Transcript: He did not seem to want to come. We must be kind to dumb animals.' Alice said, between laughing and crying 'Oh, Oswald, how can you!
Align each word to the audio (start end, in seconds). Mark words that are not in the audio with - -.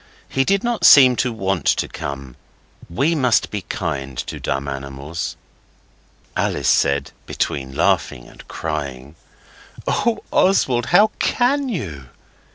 He 0.27 0.43
did 0.43 0.63
not 0.63 0.83
seem 0.83 1.15
to 1.17 1.31
want 1.31 1.67
to 1.67 1.87
come. 1.87 2.35
We 2.89 3.13
must 3.13 3.51
be 3.51 3.61
kind 3.61 4.17
to 4.17 4.39
dumb 4.39 4.67
animals.' 4.67 5.35
Alice 6.35 6.67
said, 6.67 7.11
between 7.27 7.75
laughing 7.75 8.27
and 8.27 8.47
crying 8.47 9.13
'Oh, 9.85 10.23
Oswald, 10.31 10.87
how 10.87 11.11
can 11.19 11.69
you! 11.69 12.09